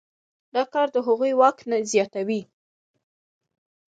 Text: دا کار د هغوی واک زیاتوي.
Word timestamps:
دا 0.53 0.63
کار 0.73 0.87
د 0.95 0.97
هغوی 1.07 1.31
واک 1.39 1.57
زیاتوي. 1.93 2.41